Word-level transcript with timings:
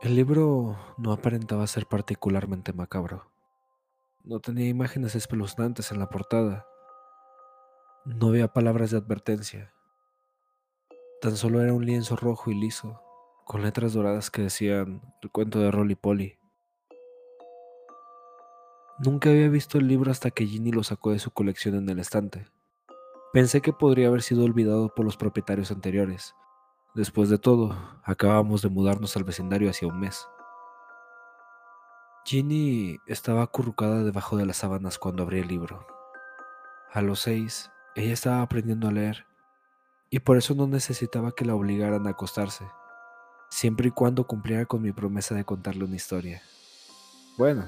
El 0.00 0.14
libro 0.14 0.78
no 0.96 1.12
aparentaba 1.12 1.66
ser 1.66 1.84
particularmente 1.84 2.72
macabro. 2.72 3.30
No 4.24 4.40
tenía 4.40 4.66
imágenes 4.66 5.14
espeluznantes 5.14 5.92
en 5.92 5.98
la 5.98 6.08
portada. 6.08 6.66
No 8.06 8.28
había 8.28 8.48
palabras 8.48 8.90
de 8.90 8.96
advertencia. 8.96 9.74
Tan 11.20 11.36
solo 11.36 11.60
era 11.60 11.74
un 11.74 11.84
lienzo 11.84 12.16
rojo 12.16 12.50
y 12.50 12.54
liso, 12.54 13.02
con 13.48 13.62
letras 13.62 13.94
doradas 13.94 14.30
que 14.30 14.42
decían 14.42 15.02
el 15.20 15.30
cuento 15.32 15.58
de 15.58 15.72
Rolly 15.72 15.96
Polly. 15.96 16.38
Nunca 19.00 19.30
había 19.30 19.48
visto 19.48 19.78
el 19.78 19.88
libro 19.88 20.12
hasta 20.12 20.30
que 20.30 20.46
Ginny 20.46 20.70
lo 20.70 20.84
sacó 20.84 21.10
de 21.10 21.18
su 21.18 21.32
colección 21.32 21.74
en 21.74 21.88
el 21.88 21.98
estante. 21.98 22.46
Pensé 23.32 23.60
que 23.60 23.72
podría 23.72 24.06
haber 24.06 24.22
sido 24.22 24.44
olvidado 24.44 24.94
por 24.94 25.04
los 25.04 25.16
propietarios 25.16 25.72
anteriores, 25.72 26.34
Después 26.94 27.28
de 27.28 27.38
todo, 27.38 27.76
acabamos 28.02 28.62
de 28.62 28.70
mudarnos 28.70 29.16
al 29.16 29.22
vecindario 29.22 29.70
hacia 29.70 29.86
un 29.86 30.00
mes. 30.00 30.26
Ginny 32.24 32.98
estaba 33.06 33.42
acurrucada 33.42 34.02
debajo 34.02 34.36
de 34.36 34.46
las 34.46 34.56
sábanas 34.56 34.98
cuando 34.98 35.22
abrí 35.22 35.38
el 35.38 35.48
libro. 35.48 35.86
A 36.92 37.00
los 37.02 37.20
seis, 37.20 37.70
ella 37.94 38.12
estaba 38.12 38.42
aprendiendo 38.42 38.88
a 38.88 38.92
leer, 38.92 39.26
y 40.10 40.18
por 40.18 40.38
eso 40.38 40.54
no 40.54 40.66
necesitaba 40.66 41.32
que 41.32 41.44
la 41.44 41.54
obligaran 41.54 42.06
a 42.06 42.10
acostarse, 42.10 42.66
siempre 43.48 43.88
y 43.88 43.90
cuando 43.90 44.26
cumpliera 44.26 44.66
con 44.66 44.82
mi 44.82 44.92
promesa 44.92 45.34
de 45.34 45.44
contarle 45.44 45.84
una 45.84 45.96
historia. 45.96 46.42
Bueno, 47.36 47.66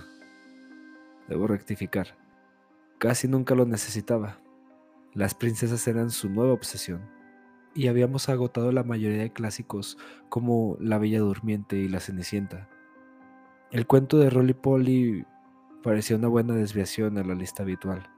debo 1.29 1.47
rectificar, 1.47 2.17
casi 2.99 3.29
nunca 3.29 3.55
lo 3.55 3.67
necesitaba. 3.67 4.39
Las 5.15 5.35
princesas 5.35 5.87
eran 5.89 6.11
su 6.11 6.29
nueva 6.29 6.53
obsesión 6.53 7.01
y 7.75 7.89
habíamos 7.89 8.29
agotado 8.29 8.73
la 8.73 8.83
mayoría 8.83 9.23
de 9.23 9.33
clásicos 9.33 9.99
como 10.29 10.77
La 10.81 10.99
Bella 10.99 11.21
Durmiente 11.21 11.77
y 11.77 11.89
La 11.89 12.01
Cenicienta. 12.01 12.69
El 13.71 13.87
cuento 13.87 14.19
de 14.19 14.31
Rolly 14.31 14.55
Polly 14.55 15.25
parecía 15.83 16.17
una 16.17 16.29
buena 16.29 16.55
desviación 16.55 17.19
a 17.19 17.25
la 17.25 17.35
lista 17.35 17.63
habitual. 17.63 18.09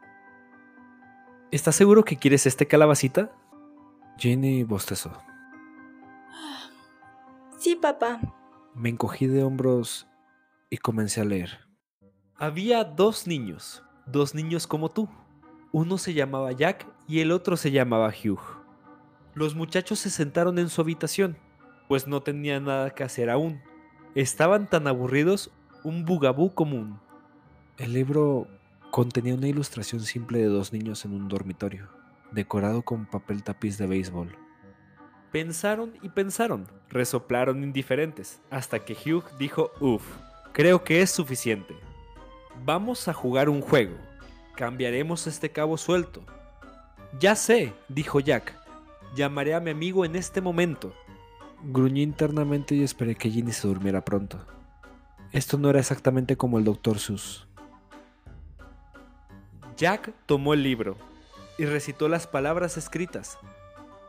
¿Estás 1.50 1.76
seguro 1.76 2.04
que 2.04 2.16
quieres 2.16 2.46
este 2.46 2.66
calabacita? 2.66 3.30
Ginny 4.16 4.64
bostezó. 4.64 5.12
Sí, 7.62 7.76
papá. 7.76 8.20
Me 8.74 8.88
encogí 8.88 9.28
de 9.28 9.44
hombros 9.44 10.08
y 10.68 10.78
comencé 10.78 11.20
a 11.20 11.24
leer. 11.24 11.60
Había 12.34 12.82
dos 12.82 13.28
niños, 13.28 13.84
dos 14.04 14.34
niños 14.34 14.66
como 14.66 14.88
tú. 14.88 15.08
Uno 15.70 15.96
se 15.96 16.12
llamaba 16.12 16.50
Jack 16.50 16.88
y 17.06 17.20
el 17.20 17.30
otro 17.30 17.56
se 17.56 17.70
llamaba 17.70 18.08
Hugh. 18.08 18.40
Los 19.34 19.54
muchachos 19.54 20.00
se 20.00 20.10
sentaron 20.10 20.58
en 20.58 20.70
su 20.70 20.80
habitación, 20.80 21.36
pues 21.86 22.08
no 22.08 22.20
tenían 22.20 22.64
nada 22.64 22.90
que 22.90 23.04
hacer 23.04 23.30
aún. 23.30 23.60
Estaban 24.16 24.68
tan 24.68 24.88
aburridos, 24.88 25.52
un 25.84 26.04
bugabú 26.04 26.52
común. 26.52 26.98
El 27.78 27.92
libro 27.92 28.48
contenía 28.90 29.36
una 29.36 29.46
ilustración 29.46 30.00
simple 30.00 30.40
de 30.40 30.46
dos 30.46 30.72
niños 30.72 31.04
en 31.04 31.12
un 31.12 31.28
dormitorio, 31.28 31.88
decorado 32.32 32.82
con 32.82 33.06
papel 33.06 33.44
tapiz 33.44 33.78
de 33.78 33.86
béisbol. 33.86 34.41
Pensaron 35.32 35.94
y 36.02 36.10
pensaron, 36.10 36.66
resoplaron 36.90 37.64
indiferentes, 37.64 38.40
hasta 38.50 38.78
que 38.80 38.94
Hugh 38.94 39.24
dijo, 39.38 39.72
uff, 39.80 40.04
creo 40.52 40.84
que 40.84 41.02
es 41.02 41.10
suficiente. 41.10 41.74
Vamos 42.64 43.08
a 43.08 43.14
jugar 43.14 43.48
un 43.48 43.62
juego. 43.62 43.96
Cambiaremos 44.56 45.26
este 45.26 45.50
cabo 45.50 45.78
suelto. 45.78 46.22
Ya 47.18 47.34
sé, 47.34 47.72
dijo 47.88 48.20
Jack, 48.20 48.54
Llamaré 49.14 49.54
a 49.54 49.60
mi 49.60 49.70
amigo 49.70 50.06
en 50.06 50.16
este 50.16 50.40
momento. 50.40 50.94
Gruñí 51.62 52.02
internamente 52.02 52.74
y 52.74 52.82
esperé 52.82 53.14
que 53.14 53.30
Ginny 53.30 53.52
se 53.52 53.68
durmiera 53.68 54.02
pronto. 54.02 54.38
Esto 55.32 55.58
no 55.58 55.68
era 55.68 55.80
exactamente 55.80 56.36
como 56.36 56.58
el 56.58 56.64
Dr. 56.64 56.98
Sus. 56.98 57.46
Jack 59.76 60.14
tomó 60.24 60.54
el 60.54 60.62
libro 60.62 60.96
y 61.58 61.66
recitó 61.66 62.08
las 62.08 62.26
palabras 62.26 62.78
escritas. 62.78 63.38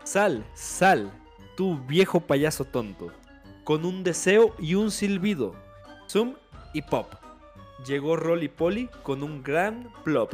Sal, 0.03 0.45
sal, 0.53 1.11
tú 1.55 1.79
viejo 1.87 2.21
payaso 2.21 2.65
tonto, 2.65 3.11
con 3.63 3.85
un 3.85 4.03
deseo 4.03 4.55
y 4.59 4.75
un 4.75 4.91
silbido. 4.91 5.55
Zoom 6.09 6.35
y 6.73 6.81
pop. 6.81 7.13
Llegó 7.85 8.15
Rolly 8.15 8.49
Polly 8.49 8.89
con 9.03 9.23
un 9.23 9.43
gran 9.43 9.89
plop. 10.03 10.33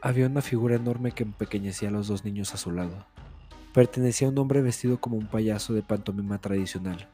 Había 0.00 0.26
una 0.26 0.42
figura 0.42 0.76
enorme 0.76 1.12
que 1.12 1.22
empequeñecía 1.22 1.88
a 1.88 1.92
los 1.92 2.08
dos 2.08 2.24
niños 2.24 2.54
a 2.54 2.56
su 2.56 2.70
lado 2.70 3.06
pertenecía 3.74 4.28
a 4.28 4.30
un 4.30 4.38
hombre 4.38 4.62
vestido 4.62 4.98
como 4.98 5.16
un 5.16 5.26
payaso 5.26 5.74
de 5.74 5.82
pantomima 5.82 6.38
tradicional, 6.38 7.08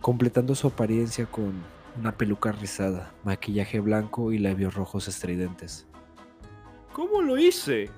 completando 0.00 0.54
su 0.54 0.66
apariencia 0.66 1.26
con 1.26 1.52
una 2.00 2.16
peluca 2.16 2.52
rizada, 2.52 3.12
maquillaje 3.22 3.80
blanco 3.80 4.32
y 4.32 4.38
labios 4.38 4.74
rojos 4.74 5.08
estridentes. 5.08 5.86
¿Cómo 6.94 7.20
lo 7.20 7.36
hice? 7.36 7.90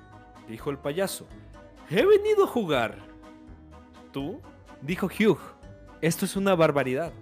dijo 0.48 0.70
el 0.70 0.78
payaso. 0.78 1.28
He 1.90 2.04
venido 2.04 2.44
a 2.44 2.48
jugar. 2.48 2.98
¿Tú? 4.12 4.40
dijo 4.82 5.06
Hugh. 5.06 5.38
Esto 6.00 6.24
es 6.24 6.36
una 6.36 6.54
barbaridad. 6.54 7.12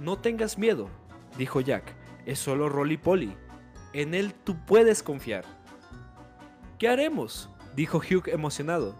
No 0.00 0.18
tengas 0.18 0.58
miedo, 0.58 0.88
dijo 1.38 1.60
Jack. 1.60 1.94
Es 2.26 2.38
solo 2.38 2.68
Rolly 2.68 2.96
Polly. 2.96 3.36
En 3.92 4.14
él 4.14 4.34
tú 4.34 4.56
puedes 4.66 5.02
confiar. 5.02 5.44
¿Qué 6.78 6.88
haremos? 6.88 7.50
dijo 7.74 7.98
Hugh 7.98 8.28
emocionado 8.28 8.94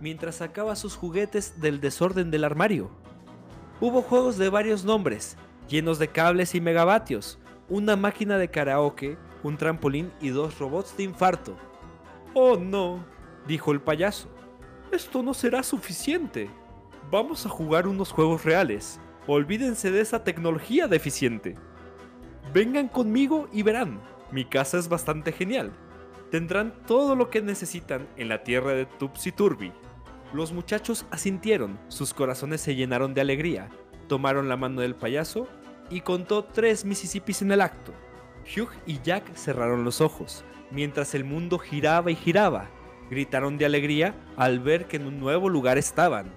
mientras 0.00 0.36
sacaba 0.36 0.76
sus 0.76 0.96
juguetes 0.96 1.60
del 1.60 1.80
desorden 1.80 2.30
del 2.30 2.44
armario. 2.44 2.90
Hubo 3.80 4.02
juegos 4.02 4.36
de 4.36 4.48
varios 4.48 4.84
nombres, 4.84 5.36
llenos 5.68 5.98
de 5.98 6.08
cables 6.08 6.54
y 6.54 6.60
megavatios, 6.60 7.38
una 7.68 7.96
máquina 7.96 8.38
de 8.38 8.50
karaoke, 8.50 9.16
un 9.42 9.56
trampolín 9.56 10.12
y 10.20 10.28
dos 10.28 10.58
robots 10.58 10.96
de 10.96 11.04
infarto. 11.04 11.56
Oh 12.34 12.56
no, 12.56 13.04
dijo 13.46 13.72
el 13.72 13.80
payaso. 13.80 14.28
Esto 14.92 15.22
no 15.22 15.34
será 15.34 15.62
suficiente. 15.62 16.50
Vamos 17.10 17.46
a 17.46 17.48
jugar 17.48 17.86
unos 17.86 18.12
juegos 18.12 18.44
reales. 18.44 19.00
Olvídense 19.26 19.90
de 19.90 20.00
esa 20.00 20.24
tecnología 20.24 20.86
deficiente. 20.86 21.56
Vengan 22.52 22.88
conmigo 22.88 23.48
y 23.52 23.62
verán. 23.62 24.00
Mi 24.30 24.44
casa 24.44 24.78
es 24.78 24.88
bastante 24.88 25.32
genial. 25.32 25.72
Tendrán 26.30 26.74
todo 26.86 27.14
lo 27.14 27.30
que 27.30 27.42
necesitan 27.42 28.08
en 28.16 28.28
la 28.28 28.42
tierra 28.42 28.72
de 28.72 28.86
Tupsi 28.86 29.32
Turbi. 29.32 29.72
Los 30.32 30.52
muchachos 30.52 31.06
asintieron, 31.10 31.78
sus 31.88 32.12
corazones 32.12 32.60
se 32.60 32.74
llenaron 32.74 33.14
de 33.14 33.20
alegría, 33.20 33.68
tomaron 34.08 34.48
la 34.48 34.56
mano 34.56 34.80
del 34.80 34.96
payaso 34.96 35.46
y 35.90 36.00
contó 36.00 36.44
tres 36.44 36.84
Mississippis 36.84 37.42
en 37.42 37.52
el 37.52 37.60
acto. 37.60 37.92
Hugh 38.44 38.70
y 38.84 39.00
Jack 39.00 39.32
cerraron 39.34 39.84
los 39.84 40.00
ojos, 40.00 40.44
mientras 40.70 41.14
el 41.14 41.24
mundo 41.24 41.58
giraba 41.58 42.10
y 42.10 42.16
giraba. 42.16 42.68
Gritaron 43.10 43.58
de 43.58 43.66
alegría 43.66 44.14
al 44.36 44.60
ver 44.60 44.86
que 44.86 44.96
en 44.96 45.06
un 45.06 45.20
nuevo 45.20 45.48
lugar 45.48 45.78
estaban. 45.78 46.32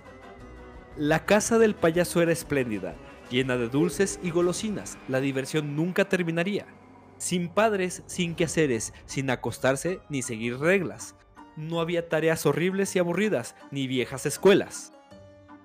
La 0.95 1.25
casa 1.25 1.59
del 1.59 1.75
payaso 1.75 2.22
era 2.22 2.31
espléndida, 2.31 2.95
llena 3.29 3.57
de 3.57 3.69
dulces 3.69 4.19
y 4.23 4.31
golosinas. 4.31 4.97
La 5.07 5.22
diversión 5.22 5.75
nunca 5.75 6.05
terminaría. 6.05 6.66
Sin 7.17 7.50
padres, 7.50 8.03
sin 8.05 8.35
quehaceres, 8.35 8.94
sin 9.05 9.29
acostarse 9.29 10.00
ni 10.09 10.22
seguir 10.22 10.59
reglas 10.59 11.16
no 11.57 11.81
había 11.81 12.07
tareas 12.07 12.45
horribles 12.45 12.95
y 12.95 12.99
aburridas, 12.99 13.55
ni 13.72 13.88
viejas 13.88 14.25
escuelas. 14.25 14.94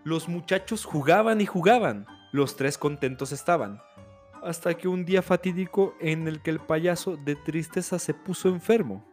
Los 0.04 0.28
muchachos 0.28 0.84
jugaban 0.84 1.40
y 1.40 1.46
jugaban, 1.46 2.06
los 2.32 2.56
tres 2.56 2.78
contentos 2.78 3.30
estaban, 3.30 3.80
hasta 4.42 4.74
que 4.74 4.88
un 4.88 5.04
día 5.04 5.22
fatídico 5.22 5.94
en 6.00 6.26
el 6.26 6.42
que 6.42 6.50
el 6.50 6.58
payaso 6.58 7.16
de 7.16 7.36
tristeza 7.36 7.98
se 7.98 8.14
puso 8.14 8.48
enfermo. 8.48 9.06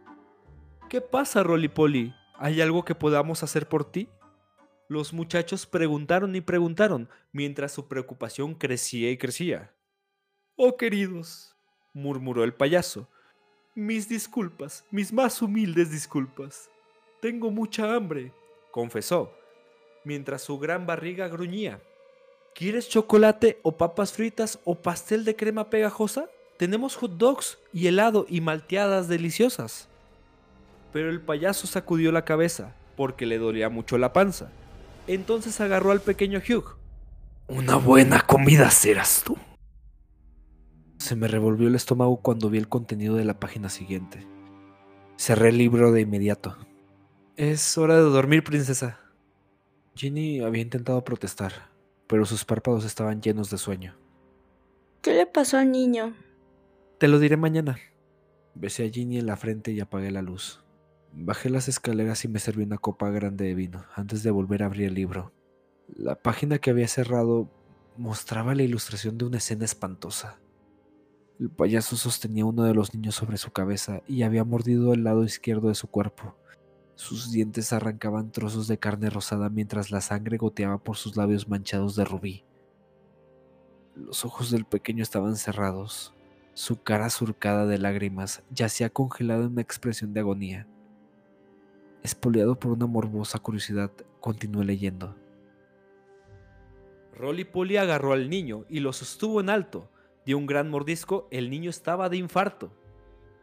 ¿Qué 0.89 1.01
pasa, 1.01 1.43
Rolly 1.43 2.15
¿Hay 2.33 2.61
algo 2.61 2.83
que 2.83 2.95
podamos 2.95 3.43
hacer 3.43 3.69
por 3.69 3.85
ti? 3.91 4.09
Los 4.87 5.13
muchachos 5.13 5.67
preguntaron 5.67 6.35
y 6.35 6.41
preguntaron, 6.41 7.09
mientras 7.31 7.73
su 7.73 7.87
preocupación 7.87 8.55
crecía 8.55 9.11
y 9.11 9.17
crecía. 9.17 9.71
Oh 10.55 10.77
queridos, 10.77 11.55
murmuró 11.93 12.43
el 12.43 12.55
payaso, 12.55 13.07
mis 13.75 14.09
disculpas, 14.09 14.83
mis 14.89 15.13
más 15.13 15.43
humildes 15.43 15.91
disculpas. 15.91 16.71
Tengo 17.21 17.51
mucha 17.51 17.93
hambre, 17.93 18.33
confesó, 18.71 19.31
mientras 20.03 20.41
su 20.41 20.57
gran 20.57 20.87
barriga 20.87 21.27
gruñía. 21.27 21.83
¿Quieres 22.55 22.89
chocolate 22.89 23.59
o 23.61 23.77
papas 23.77 24.11
fritas 24.11 24.57
o 24.63 24.73
pastel 24.73 25.23
de 25.23 25.35
crema 25.35 25.69
pegajosa? 25.69 26.31
Tenemos 26.57 26.95
hot 26.95 27.11
dogs 27.11 27.59
y 27.71 27.85
helado 27.85 28.25
y 28.27 28.41
malteadas 28.41 29.07
deliciosas. 29.07 29.88
Pero 30.91 31.09
el 31.09 31.21
payaso 31.21 31.67
sacudió 31.67 32.11
la 32.11 32.25
cabeza 32.25 32.73
porque 32.95 33.25
le 33.25 33.37
dolía 33.37 33.69
mucho 33.69 33.97
la 33.97 34.13
panza. 34.13 34.49
Entonces 35.07 35.59
agarró 35.61 35.91
al 35.91 36.01
pequeño 36.01 36.39
Hugh. 36.39 36.75
Una 37.47 37.77
buena 37.77 38.21
comida 38.21 38.69
serás 38.69 39.23
tú. 39.23 39.37
Se 40.97 41.15
me 41.15 41.27
revolvió 41.27 41.67
el 41.67 41.75
estómago 41.75 42.17
cuando 42.17 42.49
vi 42.49 42.57
el 42.57 42.67
contenido 42.67 43.15
de 43.15 43.25
la 43.25 43.39
página 43.39 43.69
siguiente. 43.69 44.27
Cerré 45.17 45.49
el 45.49 45.57
libro 45.57 45.91
de 45.91 46.01
inmediato. 46.01 46.57
Es 47.37 47.77
hora 47.77 47.95
de 47.95 48.01
dormir, 48.01 48.43
princesa. 48.43 48.99
Ginny 49.95 50.41
había 50.41 50.61
intentado 50.61 51.03
protestar, 51.03 51.53
pero 52.05 52.25
sus 52.25 52.45
párpados 52.45 52.85
estaban 52.85 53.21
llenos 53.21 53.49
de 53.49 53.57
sueño. 53.57 53.95
¿Qué 55.01 55.13
le 55.13 55.25
pasó 55.25 55.57
al 55.57 55.71
niño? 55.71 56.13
Te 56.97 57.07
lo 57.07 57.17
diré 57.17 57.37
mañana. 57.37 57.79
Besé 58.55 58.85
a 58.85 58.89
Ginny 58.89 59.19
en 59.19 59.25
la 59.25 59.37
frente 59.37 59.71
y 59.71 59.79
apagué 59.79 60.11
la 60.11 60.21
luz. 60.21 60.61
Bajé 61.11 61.49
las 61.49 61.67
escaleras 61.67 62.23
y 62.25 62.27
me 62.27 62.39
serví 62.39 62.63
una 62.63 62.77
copa 62.77 63.09
grande 63.09 63.45
de 63.45 63.55
vino 63.55 63.85
antes 63.95 64.23
de 64.23 64.31
volver 64.31 64.63
a 64.63 64.67
abrir 64.67 64.87
el 64.87 64.93
libro. 64.93 65.33
La 65.87 66.15
página 66.15 66.59
que 66.59 66.69
había 66.69 66.87
cerrado 66.87 67.49
mostraba 67.97 68.53
la 68.55 68.63
ilustración 68.63 69.17
de 69.17 69.25
una 69.25 69.37
escena 69.37 69.65
espantosa. 69.65 70.39
El 71.39 71.49
payaso 71.49 71.95
sostenía 71.95 72.45
uno 72.45 72.63
de 72.63 72.73
los 72.73 72.93
niños 72.93 73.15
sobre 73.15 73.37
su 73.37 73.51
cabeza 73.51 74.01
y 74.07 74.23
había 74.23 74.43
mordido 74.43 74.93
el 74.93 75.03
lado 75.03 75.23
izquierdo 75.23 75.69
de 75.69 75.75
su 75.75 75.87
cuerpo. 75.87 76.35
Sus 76.95 77.31
dientes 77.31 77.73
arrancaban 77.73 78.31
trozos 78.31 78.67
de 78.67 78.77
carne 78.77 79.09
rosada 79.09 79.49
mientras 79.49 79.89
la 79.89 80.01
sangre 80.01 80.37
goteaba 80.37 80.77
por 80.77 80.97
sus 80.97 81.15
labios 81.15 81.47
manchados 81.47 81.95
de 81.95 82.05
rubí. 82.05 82.43
Los 83.95 84.25
ojos 84.25 84.51
del 84.51 84.65
pequeño 84.65 85.01
estaban 85.01 85.37
cerrados. 85.37 86.13
Su 86.53 86.83
cara 86.83 87.09
surcada 87.09 87.65
de 87.65 87.77
lágrimas 87.77 88.43
yacía 88.51 88.89
congelada 88.89 89.45
en 89.45 89.53
una 89.53 89.61
expresión 89.61 90.13
de 90.13 90.19
agonía. 90.19 90.67
Espoleado 92.03 92.57
por 92.57 92.71
una 92.71 92.85
morbosa 92.85 93.39
curiosidad, 93.39 93.91
continué 94.19 94.65
leyendo. 94.65 95.15
Rolly 97.13 97.43
Polly 97.43 97.75
agarró 97.75 98.13
al 98.13 98.29
niño 98.29 98.65
y 98.69 98.79
lo 98.79 98.93
sostuvo 98.93 99.41
en 99.41 99.49
alto. 99.49 99.89
Dio 100.25 100.37
un 100.37 100.45
gran 100.45 100.69
mordisco, 100.69 101.27
el 101.31 101.49
niño 101.49 101.69
estaba 101.69 102.07
de 102.07 102.17
infarto. 102.17 102.71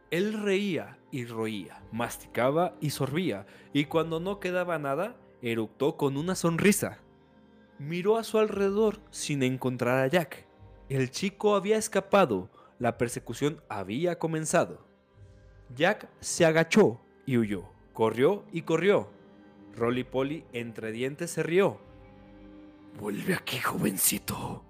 Él 0.09 0.33
reía 0.33 0.97
y 1.11 1.25
roía, 1.25 1.83
masticaba 1.91 2.75
y 2.81 2.89
sorbía, 2.89 3.45
y 3.73 3.85
cuando 3.85 4.19
no 4.19 4.39
quedaba 4.39 4.79
nada, 4.79 5.15
eructó 5.41 5.97
con 5.97 6.17
una 6.17 6.33
sonrisa. 6.33 6.99
Miró 7.77 8.17
a 8.17 8.23
su 8.23 8.39
alrededor 8.39 8.99
sin 9.11 9.43
encontrar 9.43 10.03
a 10.03 10.07
Jack. 10.07 10.47
El 10.89 11.11
chico 11.11 11.55
había 11.55 11.77
escapado, 11.77 12.49
la 12.79 12.97
persecución 12.97 13.61
había 13.69 14.17
comenzado. 14.17 14.85
Jack 15.75 16.09
se 16.19 16.45
agachó 16.45 16.99
y 17.25 17.37
huyó, 17.37 17.69
corrió 17.97 18.43
y 18.51 18.61
corrió. 18.61 19.09
Rolly 19.75 20.03
Polly 20.03 20.45
entre 20.53 20.91
dientes 20.91 21.31
se 21.31 21.41
rió. 21.41 21.81
Vuelve 22.99 23.33
aquí, 23.33 23.57
jovencito. 23.57 24.63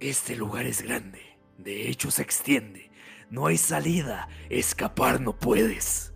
Este 0.00 0.34
lugar 0.34 0.66
es 0.66 0.82
grande, 0.82 1.20
de 1.58 1.88
hecho 1.88 2.10
se 2.10 2.22
extiende. 2.22 2.90
No 3.30 3.46
hay 3.46 3.56
salida, 3.58 4.28
escapar 4.50 5.20
no 5.20 5.38
puedes. 5.38 6.14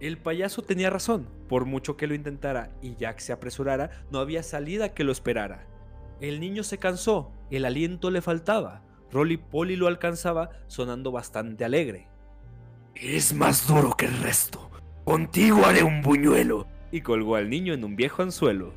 El 0.00 0.18
payaso 0.18 0.60
tenía 0.60 0.90
razón, 0.90 1.30
por 1.48 1.64
mucho 1.64 1.96
que 1.96 2.08
lo 2.08 2.14
intentara 2.14 2.70
y 2.82 2.96
Jack 2.96 3.20
se 3.20 3.32
apresurara, 3.32 4.04
no 4.10 4.18
había 4.18 4.42
salida 4.42 4.92
que 4.92 5.02
lo 5.02 5.12
esperara. 5.12 5.66
El 6.20 6.40
niño 6.40 6.62
se 6.62 6.76
cansó, 6.76 7.32
el 7.50 7.64
aliento 7.64 8.10
le 8.10 8.20
faltaba. 8.20 8.82
Rolly 9.10 9.38
Polly 9.38 9.76
lo 9.76 9.86
alcanzaba, 9.86 10.50
sonando 10.66 11.10
bastante 11.10 11.64
alegre. 11.64 12.06
Eres 12.94 13.32
más 13.32 13.66
duro 13.66 13.96
que 13.96 14.04
el 14.04 14.18
resto. 14.18 14.73
Contigo 15.04 15.64
haré 15.66 15.82
un 15.82 16.02
buñuelo. 16.02 16.66
Y 16.90 17.00
colgó 17.00 17.36
al 17.36 17.50
niño 17.50 17.74
en 17.74 17.84
un 17.84 17.96
viejo 17.96 18.22
anzuelo. 18.22 18.72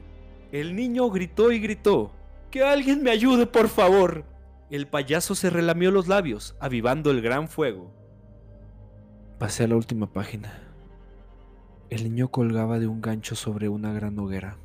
El 0.52 0.76
niño 0.76 1.10
gritó 1.10 1.52
y 1.52 1.60
gritó. 1.60 2.12
¡Que 2.52 2.64
alguien 2.64 3.04
me 3.04 3.12
ayude, 3.12 3.46
por 3.46 3.68
favor! 3.68 4.26
El 4.70 4.88
payaso 4.88 5.36
se 5.36 5.50
relamió 5.50 5.92
los 5.92 6.08
labios, 6.08 6.56
avivando 6.60 7.12
el 7.12 7.22
gran 7.22 7.48
fuego. 7.48 7.92
Pasé 9.40 9.64
a 9.64 9.68
la 9.68 9.76
última 9.76 10.12
página. 10.12 10.64
El 11.90 12.04
niño 12.04 12.30
colgaba 12.30 12.80
de 12.80 12.88
un 12.88 13.02
gancho 13.02 13.36
sobre 13.36 13.70
una 13.70 13.94
gran 13.94 14.20
hoguera. 14.20 14.58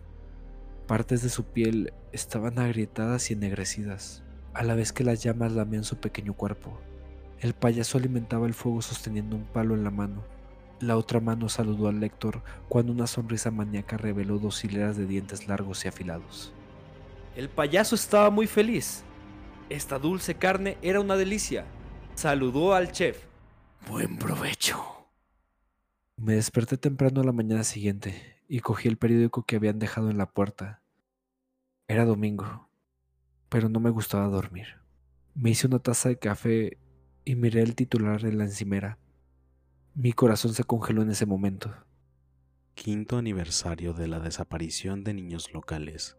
Partes 0.88 1.22
de 1.22 1.28
su 1.28 1.44
piel 1.44 1.92
estaban 2.10 2.58
agrietadas 2.58 3.30
y 3.30 3.34
ennegrecidas, 3.34 4.24
a 4.54 4.64
la 4.64 4.74
vez 4.74 4.92
que 4.92 5.04
las 5.04 5.22
llamas 5.22 5.52
lamían 5.52 5.84
su 5.84 5.98
pequeño 5.98 6.34
cuerpo. 6.34 6.80
El 7.38 7.54
payaso 7.54 7.98
alimentaba 7.98 8.46
el 8.46 8.54
fuego 8.54 8.82
sosteniendo 8.82 9.36
un 9.36 9.44
palo 9.44 9.74
en 9.74 9.84
la 9.84 9.90
mano. 9.90 10.24
La 10.82 10.96
otra 10.96 11.20
mano 11.20 11.48
saludó 11.48 11.86
al 11.86 12.00
lector 12.00 12.42
cuando 12.68 12.90
una 12.90 13.06
sonrisa 13.06 13.52
maníaca 13.52 13.96
reveló 13.96 14.40
dos 14.40 14.64
hileras 14.64 14.96
de 14.96 15.06
dientes 15.06 15.46
largos 15.46 15.84
y 15.84 15.88
afilados. 15.88 16.52
El 17.36 17.48
payaso 17.48 17.94
estaba 17.94 18.30
muy 18.30 18.48
feliz. 18.48 19.04
Esta 19.70 20.00
dulce 20.00 20.34
carne 20.34 20.78
era 20.82 20.98
una 20.98 21.14
delicia. 21.14 21.66
Saludó 22.16 22.74
al 22.74 22.90
chef. 22.90 23.26
Buen 23.88 24.18
provecho. 24.18 25.06
Me 26.16 26.34
desperté 26.34 26.76
temprano 26.76 27.20
a 27.20 27.24
la 27.24 27.32
mañana 27.32 27.62
siguiente 27.62 28.42
y 28.48 28.58
cogí 28.58 28.88
el 28.88 28.96
periódico 28.98 29.44
que 29.44 29.54
habían 29.54 29.78
dejado 29.78 30.10
en 30.10 30.18
la 30.18 30.32
puerta. 30.32 30.82
Era 31.86 32.04
domingo, 32.04 32.68
pero 33.48 33.68
no 33.68 33.78
me 33.78 33.90
gustaba 33.90 34.26
dormir. 34.26 34.66
Me 35.34 35.50
hice 35.50 35.68
una 35.68 35.78
taza 35.78 36.08
de 36.08 36.18
café 36.18 36.78
y 37.24 37.36
miré 37.36 37.62
el 37.62 37.76
titular 37.76 38.24
en 38.24 38.38
la 38.38 38.44
encimera. 38.44 38.98
Mi 39.94 40.14
corazón 40.14 40.54
se 40.54 40.64
congeló 40.64 41.02
en 41.02 41.10
ese 41.10 41.26
momento. 41.26 41.70
Quinto 42.74 43.18
aniversario 43.18 43.92
de 43.92 44.08
la 44.08 44.20
desaparición 44.20 45.04
de 45.04 45.12
niños 45.12 45.52
locales. 45.52 46.16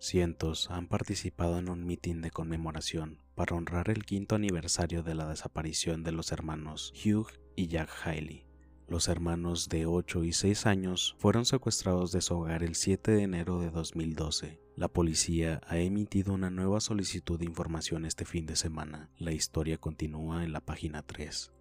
Cientos 0.00 0.68
han 0.72 0.88
participado 0.88 1.60
en 1.60 1.68
un 1.68 1.86
mitin 1.86 2.22
de 2.22 2.32
conmemoración 2.32 3.22
para 3.36 3.54
honrar 3.54 3.88
el 3.88 4.04
quinto 4.04 4.34
aniversario 4.34 5.04
de 5.04 5.14
la 5.14 5.28
desaparición 5.28 6.02
de 6.02 6.10
los 6.10 6.32
hermanos 6.32 6.92
Hugh 7.04 7.28
y 7.54 7.68
Jack 7.68 7.88
Haley. 8.04 8.48
Los 8.88 9.06
hermanos 9.06 9.68
de 9.68 9.86
8 9.86 10.24
y 10.24 10.32
6 10.32 10.66
años 10.66 11.14
fueron 11.20 11.44
secuestrados 11.44 12.10
de 12.10 12.20
su 12.20 12.34
hogar 12.34 12.64
el 12.64 12.74
7 12.74 13.12
de 13.12 13.22
enero 13.22 13.60
de 13.60 13.70
2012. 13.70 14.60
La 14.74 14.88
policía 14.88 15.60
ha 15.68 15.78
emitido 15.78 16.34
una 16.34 16.50
nueva 16.50 16.80
solicitud 16.80 17.38
de 17.38 17.44
información 17.44 18.04
este 18.04 18.24
fin 18.24 18.44
de 18.44 18.56
semana. 18.56 19.08
La 19.18 19.30
historia 19.30 19.78
continúa 19.78 20.42
en 20.42 20.52
la 20.52 20.60
página 20.60 21.04
3. 21.04 21.52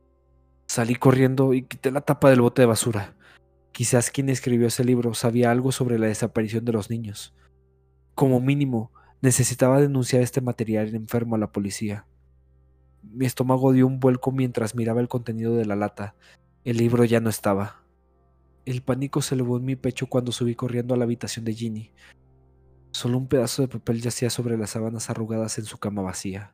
Salí 0.76 0.96
corriendo 0.96 1.54
y 1.54 1.62
quité 1.62 1.90
la 1.90 2.02
tapa 2.02 2.30
del 2.30 2.42
bote 2.42 2.62
de 2.62 2.66
basura. 2.66 3.16
Quizás 3.72 4.12
quien 4.12 4.28
escribió 4.28 4.68
ese 4.68 4.84
libro 4.84 5.14
sabía 5.14 5.50
algo 5.50 5.72
sobre 5.72 5.98
la 5.98 6.08
desaparición 6.08 6.66
de 6.66 6.74
los 6.74 6.90
niños. 6.90 7.34
Como 8.14 8.42
mínimo, 8.42 8.92
necesitaba 9.22 9.80
denunciar 9.80 10.22
este 10.22 10.42
material 10.42 10.94
enfermo 10.94 11.36
a 11.36 11.38
la 11.38 11.54
policía. 11.54 12.08
Mi 13.04 13.26
estómago 13.26 13.72
dio 13.72 13.88
un 13.88 14.02
vuelco 14.02 14.34
mientras 14.34 14.76
miraba 14.76 15.00
el 15.00 15.08
contenido 15.08 15.56
de 15.56 15.64
la 15.64 15.78
lata. 15.78 16.14
El 16.66 16.76
libro 16.76 17.06
ya 17.06 17.22
no 17.22 17.30
estaba. 17.30 17.82
El 18.66 18.82
pánico 18.82 19.22
se 19.22 19.36
elevó 19.36 19.56
en 19.56 19.64
mi 19.64 19.78
pecho 19.78 20.08
cuando 20.08 20.34
subí 20.34 20.56
corriendo 20.56 20.94
a 20.94 20.98
la 20.98 21.06
habitación 21.06 21.46
de 21.46 21.54
Ginny. 21.54 21.94
Solo 22.92 23.18
un 23.18 23.30
pedazo 23.30 23.62
de 23.62 23.70
papel 23.70 24.02
yacía 24.02 24.30
sobre 24.30 24.58
las 24.58 24.72
sábanas 24.72 25.10
arrugadas 25.10 25.58
en 25.58 25.64
su 25.64 25.78
cama 25.78 26.02
vacía. 26.02 26.54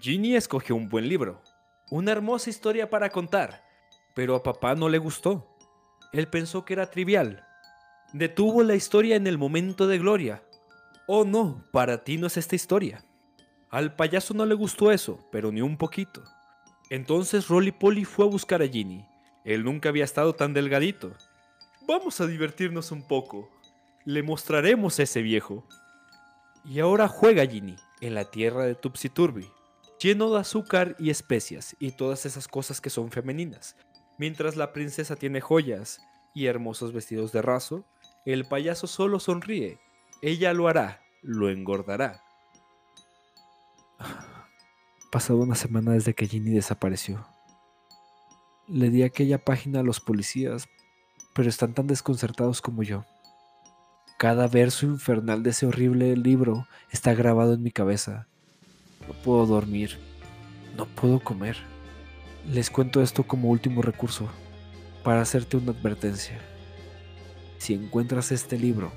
Ginny 0.00 0.34
escogió 0.34 0.74
un 0.74 0.88
buen 0.88 1.08
libro, 1.08 1.40
una 1.90 2.12
hermosa 2.12 2.50
historia 2.50 2.88
para 2.88 3.10
contar, 3.10 3.64
pero 4.14 4.36
a 4.36 4.42
papá 4.42 4.74
no 4.74 4.88
le 4.88 4.98
gustó. 4.98 5.46
Él 6.12 6.28
pensó 6.28 6.64
que 6.64 6.72
era 6.72 6.90
trivial. 6.90 7.44
Detuvo 8.12 8.62
la 8.62 8.76
historia 8.76 9.16
en 9.16 9.26
el 9.26 9.38
momento 9.38 9.86
de 9.86 9.98
gloria. 9.98 10.42
Oh 11.06 11.24
no, 11.24 11.64
para 11.72 12.04
ti 12.04 12.16
no 12.16 12.28
es 12.28 12.36
esta 12.36 12.54
historia. 12.54 13.04
Al 13.70 13.94
payaso 13.94 14.34
no 14.34 14.46
le 14.46 14.54
gustó 14.54 14.90
eso, 14.90 15.28
pero 15.30 15.52
ni 15.52 15.60
un 15.60 15.76
poquito. 15.76 16.22
Entonces 16.90 17.48
Rolly 17.48 17.72
Polly 17.72 18.04
fue 18.04 18.24
a 18.24 18.28
buscar 18.28 18.62
a 18.62 18.68
Ginny. 18.68 19.04
Él 19.44 19.64
nunca 19.64 19.88
había 19.88 20.04
estado 20.04 20.34
tan 20.34 20.54
delgadito. 20.54 21.12
Vamos 21.86 22.20
a 22.20 22.26
divertirnos 22.26 22.92
un 22.92 23.02
poco. 23.02 23.48
Le 24.04 24.22
mostraremos 24.22 24.98
a 24.98 25.04
ese 25.04 25.22
viejo. 25.22 25.64
Y 26.64 26.80
ahora 26.80 27.08
juega 27.08 27.46
Ginny 27.46 27.76
en 28.00 28.14
la 28.14 28.24
tierra 28.24 28.64
de 28.64 28.74
Tupsiturbi, 28.74 29.48
lleno 30.00 30.30
de 30.30 30.40
azúcar 30.40 30.96
y 30.98 31.10
especias 31.10 31.76
y 31.78 31.92
todas 31.92 32.26
esas 32.26 32.48
cosas 32.48 32.80
que 32.80 32.90
son 32.90 33.10
femeninas. 33.10 33.76
Mientras 34.18 34.56
la 34.56 34.72
princesa 34.72 35.16
tiene 35.16 35.40
joyas 35.40 36.00
y 36.34 36.46
hermosos 36.46 36.92
vestidos 36.92 37.32
de 37.32 37.42
raso, 37.42 37.84
el 38.24 38.46
payaso 38.46 38.86
solo 38.86 39.20
sonríe. 39.20 39.78
Ella 40.22 40.52
lo 40.52 40.68
hará, 40.68 41.02
lo 41.22 41.50
engordará. 41.50 42.22
Pasado 45.12 45.40
una 45.40 45.54
semana 45.54 45.92
desde 45.92 46.14
que 46.14 46.26
Ginny 46.26 46.50
desapareció. 46.50 47.26
Le 48.68 48.90
di 48.90 49.02
aquella 49.02 49.44
página 49.44 49.80
a 49.80 49.82
los 49.82 50.00
policías, 50.00 50.68
pero 51.34 51.48
están 51.48 51.74
tan 51.74 51.86
desconcertados 51.86 52.60
como 52.60 52.82
yo. 52.82 53.04
Cada 54.18 54.46
verso 54.46 54.86
infernal 54.86 55.42
de 55.42 55.50
ese 55.50 55.66
horrible 55.66 56.16
libro 56.16 56.68
está 56.90 57.14
grabado 57.14 57.54
en 57.54 57.62
mi 57.62 57.72
cabeza. 57.72 58.28
No 59.06 59.14
puedo 59.14 59.46
dormir. 59.46 59.98
No 60.76 60.86
puedo 60.86 61.20
comer. 61.20 61.56
Les 62.48 62.70
cuento 62.70 63.02
esto 63.02 63.24
como 63.24 63.50
último 63.50 63.82
recurso, 63.82 64.28
para 65.04 65.20
hacerte 65.20 65.56
una 65.56 65.72
advertencia. 65.72 66.38
Si 67.58 67.74
encuentras 67.74 68.32
este 68.32 68.58
libro, 68.58 68.92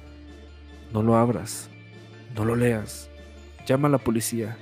no 0.94 1.04
lo 1.04 1.18
abras, 1.18 1.70
no 2.36 2.46
lo 2.46 2.56
leas, 2.56 3.10
llama 3.66 3.90
a 3.90 3.92
la 3.92 3.98
policía. 3.98 4.58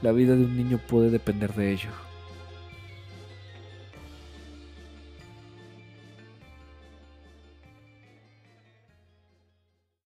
La 0.00 0.10
vida 0.10 0.34
de 0.34 0.44
un 0.44 0.56
niño 0.56 0.80
puede 0.88 1.10
depender 1.10 1.54
de 1.54 1.70
ello. 1.72 1.90